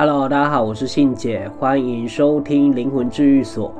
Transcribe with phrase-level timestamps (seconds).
[0.00, 3.74] Hello，大家好，我是信姐，欢迎收听灵魂治愈所。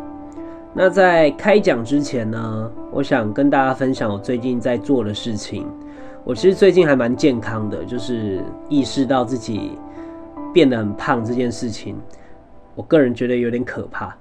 [0.74, 5.64] 那在开讲之前呢，我想跟大家分享我最近在做的事情。
[6.24, 9.78] 我其实最近还蛮健康的，就是意识到自己
[10.52, 11.94] 变得很胖这件事情，
[12.74, 14.12] 我个人觉得有点可怕。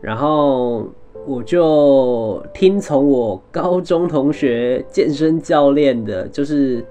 [0.00, 0.88] 然后
[1.26, 6.82] 我就听从我高中同学健身教练的，就是。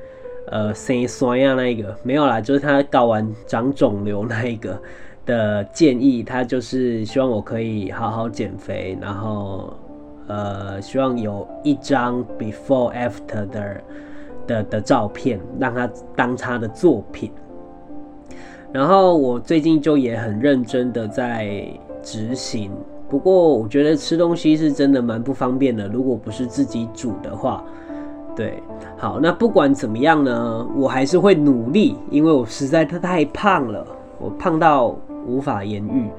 [0.55, 4.81] 呃，生酸呀，那一个没有啦，就是他睾丸长肿瘤那一个
[5.25, 9.73] 的建议，他就是希望我可以好好减肥，然后
[10.27, 13.81] 呃，希望有一张 before after 的
[14.47, 17.29] 的的照片，让他当他的作品。
[18.71, 21.67] 然后我最近就也很认真的在
[22.01, 22.71] 执行，
[23.09, 27.61] 不过我觉得吃东西是真的蛮不方便的，如果不是自己煮的话。
[28.35, 28.61] 对，
[28.97, 33.87] 好，那不管怎么样呢，我还是会努力，因为我实在太胖了，
[34.19, 34.93] 我胖到
[35.25, 36.09] 无法言喻，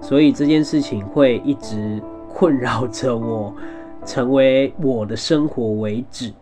[0.00, 2.00] 所以这件事情会一直
[2.32, 3.54] 困扰着我，
[4.06, 6.32] 成为我的生活为止。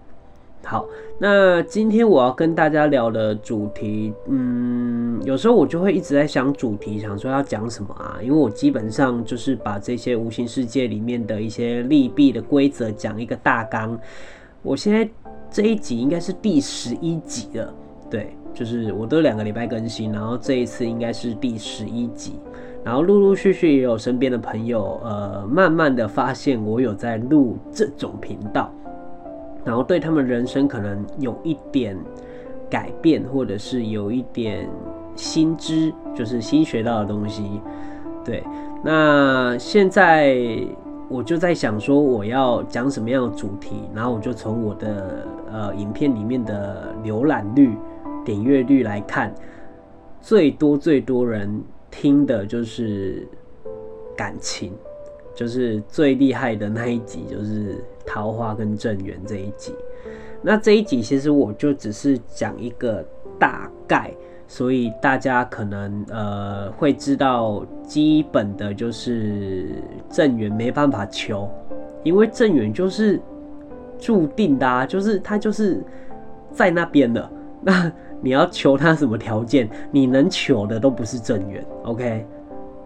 [0.65, 0.87] 好，
[1.19, 13.99] 那今天我要跟大家聊的主题，嗯，有时候我就会一直在想主题，想说要讲什么啊，因为我基本上就是把这些无形世界里面的一些利弊的规则讲一个大纲。
[14.67, 15.09] 我现在
[15.49, 17.73] 这一集应该是第十一集了，
[18.11, 22.41] 对，就是我都两个礼拜更新，然后这一次应该是第十一集，
[22.83, 28.69] 然后陆陆续续也有身边的朋友，呃，慢慢的发现我有在录这种频道，
[29.65, 31.97] 然后对他们人生可能有一点
[32.69, 34.69] 改变，或者是有一点
[35.15, 37.61] 新知，就是新学到的东西，
[38.25, 38.43] 对，
[38.83, 40.37] 那现在。
[41.09, 47.71] 我就在想说我要讲什么样的主题，然后我就从我的呃影片里面的浏览率、
[48.25, 49.33] 点阅率来看，
[50.21, 53.27] 最多最多人听的就是
[54.17, 54.73] 感情，
[55.35, 59.73] 就是最厉害的那一集，就是桃花跟正缘这一集。
[60.43, 63.05] 那这一集其实我就只是讲一个
[63.39, 64.13] 大概。
[64.49, 71.51] 所以大家可能呃会知道，基本的就是正缘没办法求，
[72.05, 73.21] 因为正缘就是
[73.99, 75.83] 注定的啊，就是他就是
[76.53, 77.29] 在那边的。
[77.61, 77.91] 那
[78.21, 82.25] 你要求他什么条件，你能求的都不是正缘，OK？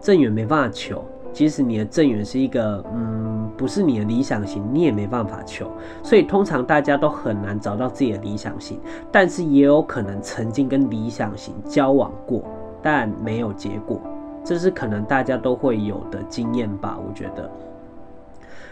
[0.01, 1.05] 正缘没办法求。
[1.33, 3.30] 即使你的正缘是一个，嗯，
[3.61, 5.71] 不是你的理想型，你也没办法求。
[6.03, 8.81] 所以通常大家都很难找到自己的理想型，
[9.13, 12.43] 但是也有可能曾经跟理想型交往过，
[12.81, 14.01] 但没有结果，
[14.43, 17.51] 这是可能大家都会有的经验吧，我觉得。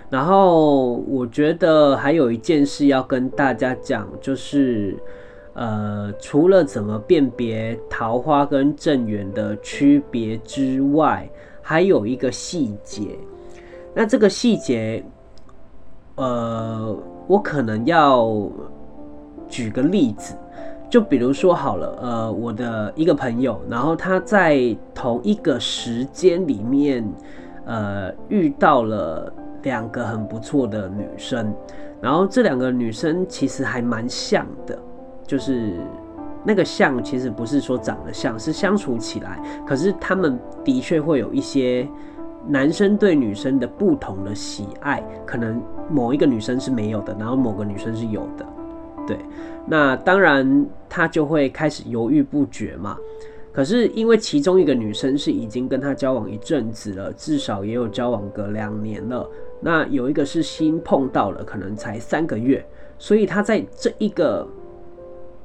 [0.08, 4.96] 然后我觉得还有一件事要跟大家讲，就是，
[5.52, 11.28] 呃，除了怎么辨别桃花跟正缘的区别之外，
[11.60, 13.18] 还有一个细节，
[13.98, 15.04] 那这个细节，
[16.14, 18.48] 呃，我可能要
[19.48, 20.36] 举个例子，
[20.88, 24.56] 就比如说好了，呃，我的一个朋友，然后他在
[24.94, 27.04] 同一个时间里面，
[27.64, 29.32] 呃，遇到了
[29.64, 31.52] 两个很不错的女生，
[32.00, 34.78] 然后这两个女生其实还蛮像的，
[35.26, 35.72] 就是。
[36.44, 39.42] 那个像其实不是说长得像，是相处起来。
[39.66, 41.86] 可是他们的确会有一些
[42.46, 48.46] 男生对女生的不同的喜爱，可能某一个女生是没有的，然后某个女生是有的。
[49.06, 49.18] 对，
[49.66, 52.96] 那当然他就会开始犹豫不决嘛。
[53.52, 59.28] 可是因为其中一个女生是已经跟他交往一阵子了，至少也有交往个两年了。
[59.60, 62.64] 那有一个是新碰到了，可能才三个月，
[62.98, 64.46] 所以他在这一个。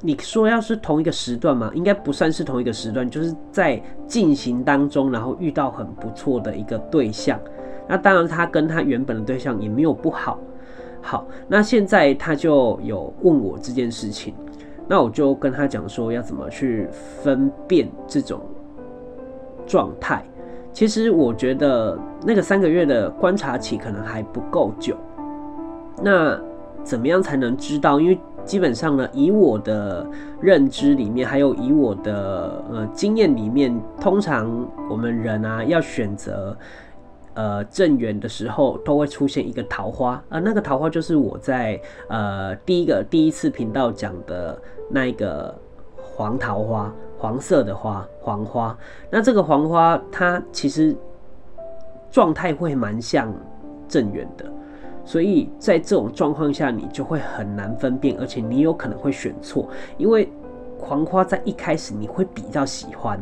[0.06, 1.72] 你说要是同一个时段吗？
[1.74, 7.40] 应该不算是同一个时段，就是在进行当中，然后遇到很不错的一个对象。
[7.88, 10.38] 那当然，他跟他原本的对象也没有不好。
[11.02, 14.34] 好，那现在他就有问我这件事情，
[14.90, 18.42] 那我就跟他讲说要怎么去分辨这种
[19.66, 20.22] 状态。
[20.74, 24.98] 其实我觉得那个三个月的观察期可能还不够久。
[26.02, 26.38] 那
[26.84, 28.02] 怎么样才能知道？
[28.02, 30.06] 因为基本上呢，以我的
[30.42, 36.56] 认知里面，还有以我的呃经验里面，通常我们人啊要选择
[37.34, 41.80] 呃正缘的时候，都会出现一个桃花啊，那个桃花就是我在
[42.10, 45.54] 呃第一个第一次频道讲的那一个
[45.96, 48.78] 黄桃花，黄色的花，黄花。
[49.10, 50.96] 那这个黄花它其实
[52.12, 53.34] 状态会蛮像
[53.88, 54.46] 正缘的。
[55.06, 59.68] 所以在这种状况下，你就会很难分辨，而且你有可能会选错，
[59.98, 60.30] 因为
[60.80, 63.20] 黄花在一开始你会比较喜欢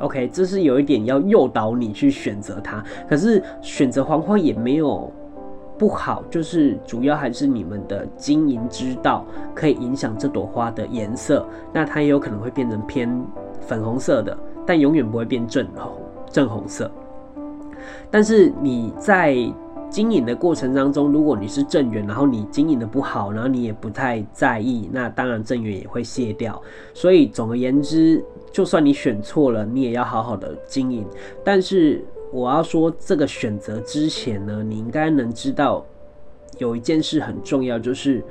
[0.00, 2.84] ，OK，这是有一点要诱导你去选择它。
[3.08, 5.10] 可是选择黄花也没有
[5.78, 9.24] 不好，就是主要还是你们的经营之道
[9.54, 11.46] 可以影响这朵花的颜色。
[11.72, 13.08] 那它也有可能会变成偏
[13.60, 14.36] 粉红色的，
[14.66, 15.92] 但永远不会变正红
[16.30, 16.90] 正红色。
[18.10, 19.36] 但是你在
[19.96, 26.60] 经营的过程当中，如果你是正缘，然后你经营的不好，然后你也不太在意，那当然正缘也会卸掉。
[26.92, 28.22] 所以总而言之，
[28.52, 31.06] 就算你选错了，你也要好好的经营。
[31.42, 35.82] 但是我要说，这个选择之前呢，你应该能知道
[36.58, 38.22] 有一件事很重要，就是。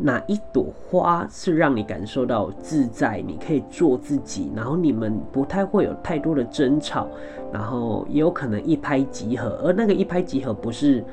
[0.00, 3.22] 哪一朵花是让你感受到自在？
[3.26, 7.06] 你可以做自己，然后你们不太会有太多的争吵，
[7.52, 9.60] 然后也有可能一拍即合。
[9.62, 11.04] 而那个一拍即合不是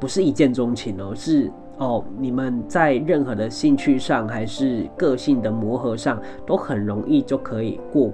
[0.00, 8.10] 不是一见钟情哦，是哦，你们在任何的兴趣上还是个性的磨合上，都很容易就可以过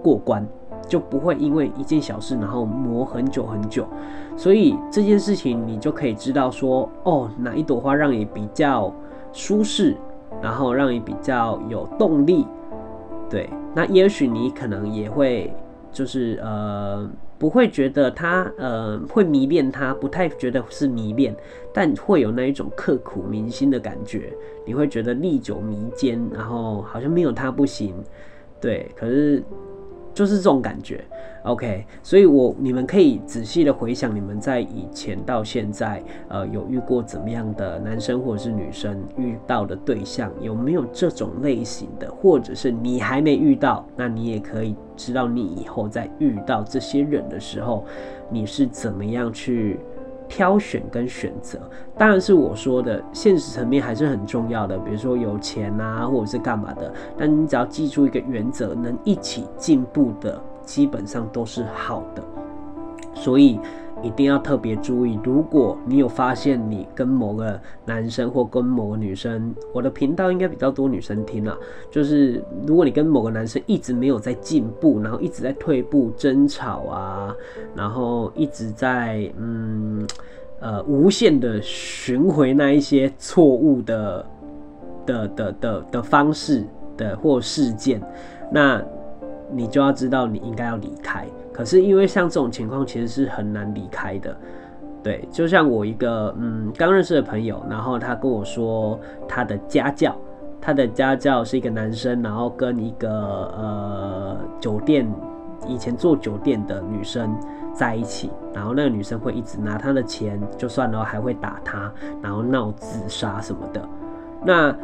[0.00, 0.46] 过关，
[0.86, 3.84] 就不会因为一件小事然后磨很久很久。
[4.36, 8.92] 所以这件事情你就可以知道说，哦，哪一朵花让你比较
[9.36, 9.94] 舒适，
[10.42, 12.46] 然后让你比较有动力，
[13.28, 15.52] 对，那也许你可能也会
[15.92, 17.06] 就是呃
[17.38, 21.36] 不会觉得他呃会迷恋他，不太觉得是迷恋，
[21.70, 24.32] 但会有那一种刻骨铭心的感觉，
[24.64, 27.94] 你会觉得历久弥坚，然后好像没有他不行，
[28.58, 29.44] 对，可是。
[30.16, 31.04] 就是这种感觉
[31.44, 47.84] ，OK，所以我你们可以仔细的回想，你们在以前到现在，呃，有遇过怎么样的男生或者是女生遇到的对象，有没有这种类型的，或者是你还没遇到，那你也可以知道你以后在遇到这些人的时候，
[48.30, 49.78] 你是怎么样去。
[50.28, 51.58] 挑选跟选择，
[51.96, 54.78] 当然是我说的，现实层面还是很重要的。
[54.78, 62.22] 比如说有钱啊，或者是干嘛的，但你只要记住一个原则，能一起进步的，基本上都是好的。
[63.14, 63.60] 所以。
[64.02, 71.56] 一定要特别注意，如果你有发现你跟某个男生或跟某个女生，我的频道应该比较多女生听了，
[71.90, 77.34] 就是如果你跟某个男生一直没有在进步，然后一直在退步、争吵啊，
[77.74, 80.06] 然后一直在嗯
[80.60, 84.26] 呃无限的寻回那一些错误的
[85.06, 86.64] 的的的的方式
[86.98, 88.00] 的或事件，
[88.52, 88.82] 那
[89.50, 91.26] 你就要知道你应该要离开。
[91.56, 94.36] 可是因为像这种情况，其实是很难离开的，
[95.02, 100.14] 对，就像我一个嗯刚认识的朋友，然后他跟我说他的家教，
[100.60, 105.10] 他的家教是一个男生，然后跟一个呃酒店
[105.66, 107.34] 以前做酒店的女生
[107.72, 113.88] 在一起，然后那个女生会一直拿他的钱，就算了还会打他，然后闹自杀什么的。
[114.44, 114.76] 那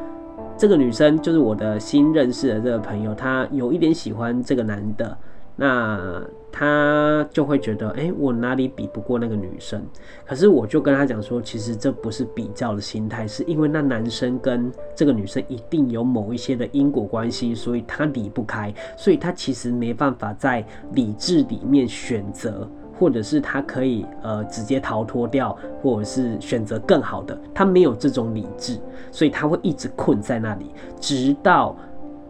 [0.56, 5.14] 这个女生就是我的新认识的这个朋友，她有一点喜欢这个男的。
[5.54, 6.18] 那
[6.52, 9.82] 他就会觉得，哎、我哪里比不过那个女生？
[10.26, 20.62] 可是我就跟他讲说，其实这不是比较的心态，是因为那男生跟这个女生一定有某一些的因果关系，所以他离不开，所以他其实没办法在
[20.92, 28.78] 理智里面选择，或者是他可以呃直接逃脱掉，或者是选择更好的，他没有这种理智，
[29.10, 31.74] 所以他会一直困在那里，直到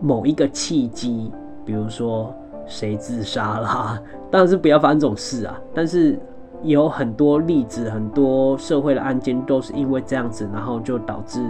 [0.01, 1.33] 某一个契机，
[1.67, 2.33] 比如说。
[2.65, 4.01] 谁自杀啦？
[4.33, 5.61] 当然是不要发生这种事啊！
[5.75, 6.19] 但是
[6.63, 11.45] 有很多例子，很多社会的案件都是因为这样子，然后就导致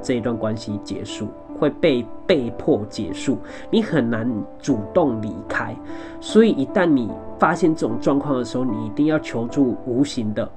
[0.00, 1.28] 这一段关系结束，
[1.60, 3.36] 会被被迫结束。
[3.70, 4.26] 你很难
[4.58, 5.76] 主动离开，
[6.18, 10.48] 所以一旦你发现这种状况的时候，你一定要求助无形的。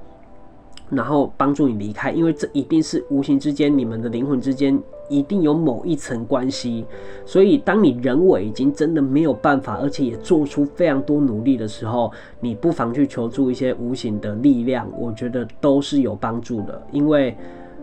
[0.94, 6.84] 然后帮助你离开，因为这一定是无形之间，你们的灵魂之间一定有某一层关系。
[7.24, 16.82] 所以，当你人为已经真的没有办法，而且也做出非常多努力的时候，你不妨去求助一些无形的力量，我觉得都是有帮助的。
[16.92, 17.34] 因为，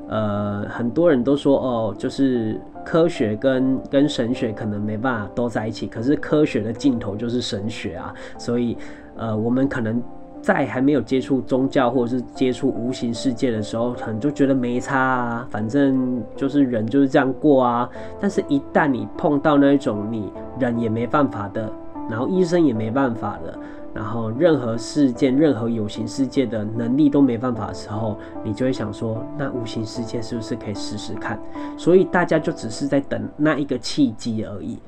[0.07, 8.13] 呃，很多人都说哦，就是科学跟跟神学可能没办法都在一起，可是科学的尽头就是神学啊。
[8.37, 8.77] 所以，
[9.15, 9.99] 呃，我们可能。
[10.41, 17.89] 在还没有接触宗教或者是接触无形世界的时候，可能就觉得没差啊，反正就是人就是这样过啊。
[18.19, 21.71] 但是，一旦你碰到那一种你人也没办法的，
[22.09, 23.57] 然后医生也没办法的，
[23.93, 31.39] 然后任何事件、任何有形世界的能力都没办法的时候，你就会想说，那无形世界是不是可以试试看？
[31.77, 34.79] 所以大家就只是在等那一个契机而已。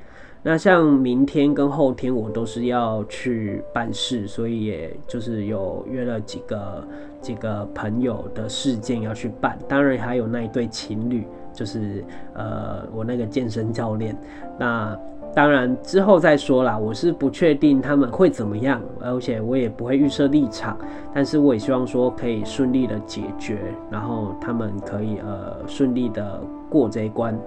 [0.42, 6.84] 那像明天跟后天我都是要去办事，所以也就是有约了几个
[7.20, 9.56] 几个朋友的事件要去办。
[9.68, 14.16] 当然还有那一对情侣，就是呃我那个健身教练。
[14.58, 14.98] 那
[15.32, 20.76] 当然之后再说啦，我是不确定他们会怎么样，而且我也不会预设立场，
[21.14, 23.58] 但是我也希望说可以顺利的解决，
[23.90, 27.38] 然后他们可以呃顺利的过这一关。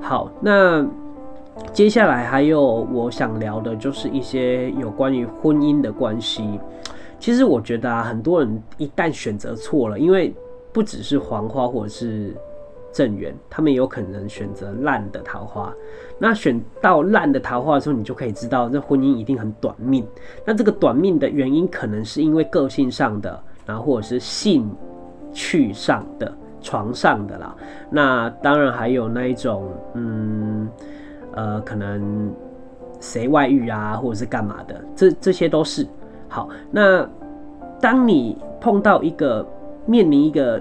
[0.00, 0.86] 好，那
[1.72, 2.60] 接下来还有
[2.92, 6.58] 我想聊的就是一些有关于婚姻的关系。
[7.18, 10.34] 其实我觉得啊，很多人一旦选择错了，因为
[10.72, 12.34] 不只是黄花或者是
[12.92, 15.72] 正缘，他们有可能选择烂的桃花。
[16.18, 20.06] 那选到烂的桃花的时候，你就可以知道这婚姻一定很短命。
[20.44, 24.70] 那这个短命的原因，可能是因为个性上的，然后或者是兴
[25.32, 27.56] 趣上的、床上的啦。
[27.90, 30.68] 那当然还有那一种，嗯，
[31.36, 32.34] 呃，可能
[32.98, 35.86] 谁外遇啊，或者是干嘛的，这这些都是。
[36.28, 37.08] 好，那
[37.80, 39.46] 当你碰到一个
[39.86, 40.60] 面临一个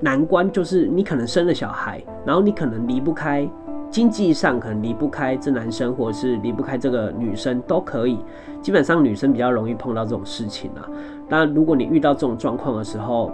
[0.00, 3.46] 难关，就是你可能生了小孩，然后你可能离不开
[3.90, 8.18] 经济上可能离不开这男生，或者是离不开这个女生都可以。
[8.62, 10.88] 基本上女生比较容易碰到这种事情啊。
[11.28, 13.32] 那如果你遇到这种状况的时候，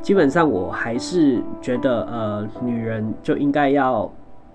[0.00, 4.10] 基本上我还是觉得，呃，女人就应该要，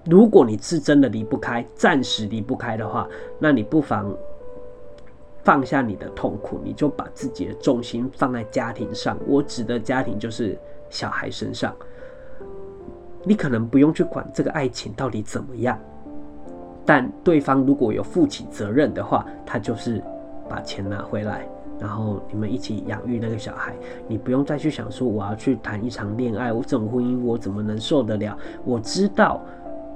[0.05, 3.07] 如果你是真的离不开，暂时离不开的话，
[3.39, 4.15] 那你不妨。
[5.43, 9.15] 放下你的痛苦，你就把自己的重心放在家庭上。
[9.27, 10.57] 我指的家庭就是
[10.89, 11.71] 小孩身上。
[13.23, 15.79] 你可能不用去管这个爱情到底怎么样，
[16.83, 20.03] 但对方如果有负起责任的话，他就是
[20.49, 21.47] 把钱拿回来，
[21.79, 23.75] 然后你们一起养育那个小孩。
[24.07, 28.35] 你不用再去想说我要去谈一场恋爱，我这种婚姻我怎么能受得了？
[28.63, 29.39] 我知道。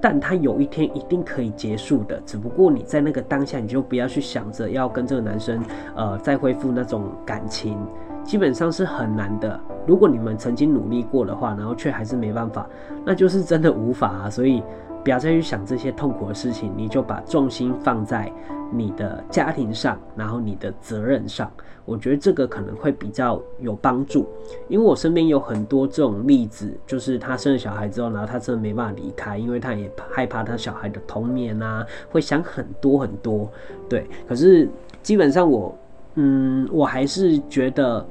[0.01, 5.63] 但他有一天一定可以结束的，只不过你在那个当下，你就不要去想着要跟这个男生，
[5.95, 7.77] 呃，再恢复那种感情，
[8.23, 9.59] 基本上是很难的。
[9.85, 12.67] 如果你们曾经努力过的话，然后却还是没办法，
[13.05, 14.29] 那就是真的无法啊。
[14.29, 14.63] 所以。
[15.03, 18.31] 不要再去想这些痛苦的事情，你就把重心放在
[18.71, 21.49] 你的家庭上，然后你的责任上。
[21.85, 24.27] 我觉得这个可能会比较有帮助，
[24.67, 33.49] 因为我身边有很多这种例子，就是他生了小孩之后，然后他真的没办法离开，因为他也害怕他小孩的童年啊，会想很多很多。
[33.89, 34.69] 对，可是
[35.01, 35.75] 基本上我，
[36.13, 38.05] 嗯，我还是觉得，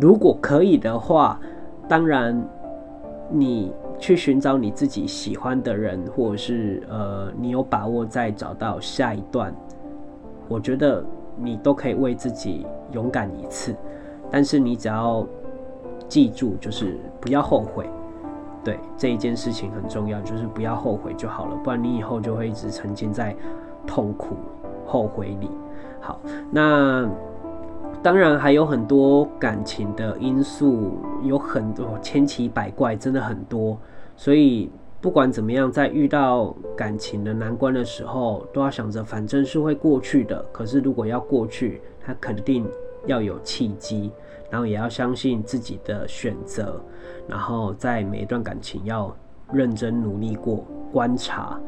[0.00, 1.40] 如果可以的话，
[1.88, 2.40] 当然
[3.30, 3.72] 你。
[3.98, 9.54] 去寻找你自己喜欢的人，或者是呃，你有把握再找到下一段，
[10.48, 11.04] 我觉得
[11.36, 13.74] 你都可以为自己勇敢一次。
[14.30, 15.26] 但是你只要
[16.08, 17.88] 记住，就是不要后悔。
[18.64, 23.34] 对，这一件事情很重要，就是不要后悔就好了，不然你以后就会一直沉浸在
[23.86, 24.36] 痛苦、
[24.86, 25.50] 后悔里。
[26.00, 27.08] 好，那。
[28.00, 33.76] 当然还有很多感情的因素，有很多千奇百怪，真的很多。
[34.16, 40.44] 所以不管怎么样，在遇到感情的难关的时候，都要想着反正是会过去的。
[40.52, 42.66] 可是如果要过去，它肯定
[43.06, 44.12] 要有契机，
[44.48, 46.80] 然后也要相信自己的选择，
[47.26, 49.14] 然后在每一段感情要
[49.52, 51.60] 认真努力过，观察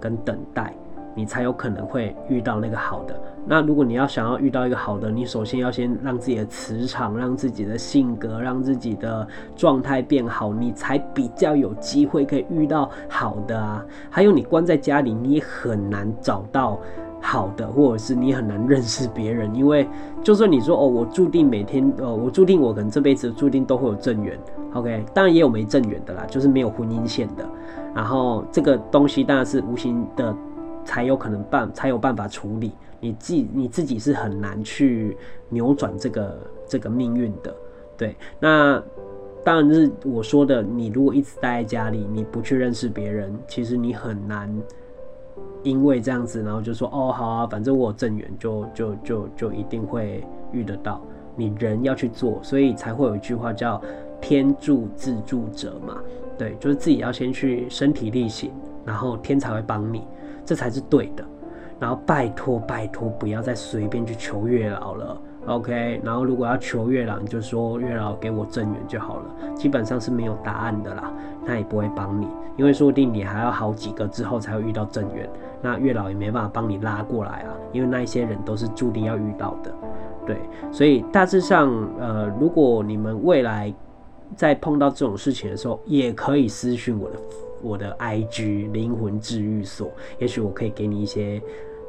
[0.00, 0.74] 跟等待。
[1.16, 3.20] 你才有可能会遇到那个好的。
[3.48, 13.84] 那如果你要想要遇到一个好的，你首先要先让自己的磁场、让自己的性格、让自己的状态变好，你才比较有机会可以遇到好的啊。
[14.10, 16.78] 还有，你关在家里，你也很难找到
[17.20, 19.88] 好的，或者是你很难认识别人，因为
[20.24, 24.36] 就算你说哦，我注定每天，哦，我注定我可能这辈子注定都会有正缘
[24.74, 27.48] ，OK，当然也有没正缘的啦，就是没有婚姻线的。
[27.94, 30.34] 然后这个东西当然是无形的。
[30.86, 32.72] 才有可能办，才有办法处理。
[32.98, 35.14] 你自你自己是很难去
[35.50, 37.54] 扭转这个这个命运的，
[37.94, 38.16] 对。
[38.40, 38.82] 那
[39.44, 44.50] 当然是我说的，你如果一直待在家里，你不去认识别人，其实你很难
[45.62, 51.00] 因为这样子，然后就说哦好啊，反正我有正缘，就就就就一定会遇得到。
[51.36, 53.80] 你人要去做，所以才会有一句话叫
[54.22, 55.98] 天助自助者嘛，
[56.38, 58.50] 对，就是自己要先去身体力行，
[58.86, 60.02] 然后天才会帮你。
[60.46, 61.24] 这才是对的，
[61.80, 66.00] 然后拜托拜托，不要再随便去求月老了，OK？
[66.04, 69.24] 然后如果要求月老，你就说月老给我正缘就好了，
[69.54, 71.12] 基本上是没有答案的啦，
[71.44, 75.28] 他也不会帮你，因为说不定你还要好几个之后才会遇到正缘，
[75.60, 79.74] 那月老也没办法帮你拉过来啊，因为那一些人都是注定要遇到的，
[80.24, 80.38] 对，
[80.70, 83.74] 所以大致上，呃，如果你们未来
[84.34, 87.16] 在碰到这种事情的时候，也可以私讯我的。
[87.62, 91.40] 我的 IG 灵魂治愈所，也许我可以给你一些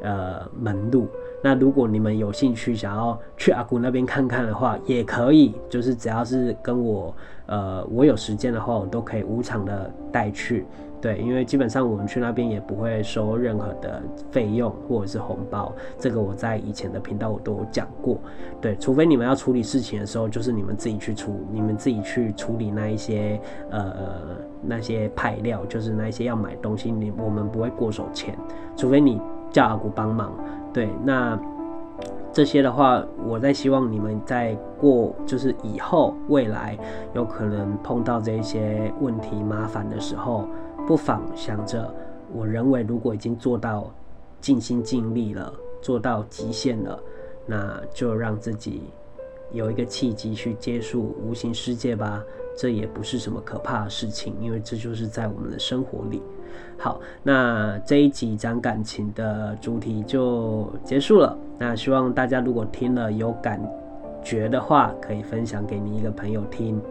[0.02, 1.08] 呃门路。
[1.44, 10.66] 那如果你们有兴趣想要去阿古那边看看的话，也可以，就是只要是跟我呃我有时间的话，我都可以无偿的带去。
[11.00, 14.01] 对，因为基本上我们去那边也不会收任何的
[14.32, 18.18] 费用或者是红包，这个我在以前的频道我都有讲过。
[18.60, 23.39] 对，除非你们要处理事情的时候，就是你们自己去处，你们自己去处理那一些
[23.70, 23.94] 呃
[24.62, 28.38] 那些派料，就是那一些要买东西，你我们不会过手钱，
[28.75, 30.34] 除非你叫阿古帮忙。
[30.74, 31.39] 对，那。
[32.32, 36.77] 这些的话，我在希望你们在过，就是以后未来
[37.16, 40.48] 有可能碰到这一些问题麻烦的时候，
[40.88, 41.94] 不妨想着，
[42.34, 43.94] 我认为如果已经做到
[44.39, 46.98] 尽心尽力了，做到极限了，
[47.46, 48.84] 那就让自己
[49.51, 52.24] 有一个契机去接触无形世界吧。
[52.56, 56.24] 这也不是什么可怕的事情，因为这就是在我们的生活里。
[56.79, 61.38] 好，那这一集讲感情的主题就结束了。
[61.58, 63.62] 那希望大家如果听了有感
[64.24, 66.82] 觉的话，可以分享给你一个朋友听。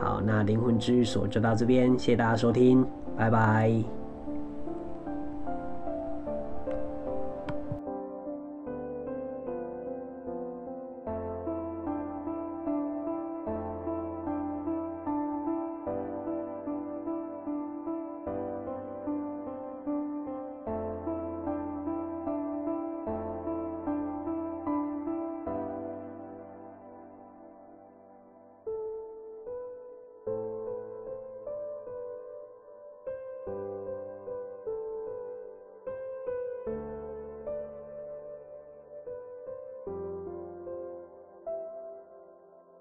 [0.00, 2.86] 好，那灵魂治愈所就到这边，谢谢大家收听，
[3.18, 3.99] 拜拜。